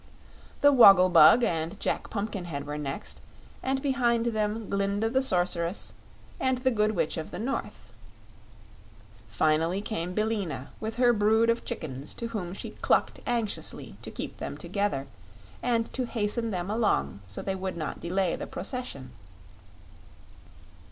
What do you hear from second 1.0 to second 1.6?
Bug